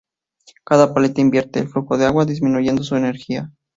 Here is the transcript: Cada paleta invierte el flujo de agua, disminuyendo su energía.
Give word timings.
Cada 0.65 0.95
paleta 0.95 1.21
invierte 1.21 1.59
el 1.59 1.67
flujo 1.67 1.95
de 1.95 2.07
agua, 2.07 2.25
disminuyendo 2.25 2.81
su 2.81 2.95
energía. 2.95 3.51